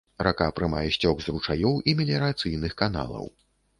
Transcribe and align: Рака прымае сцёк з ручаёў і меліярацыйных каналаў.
Рака 0.27 0.45
прымае 0.59 0.85
сцёк 0.95 1.21
з 1.25 1.35
ручаёў 1.35 1.75
і 1.91 1.95
меліярацыйных 1.99 2.71
каналаў. 2.85 3.25